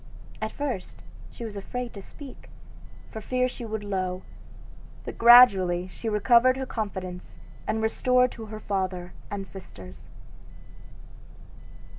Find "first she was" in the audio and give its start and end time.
0.51-1.55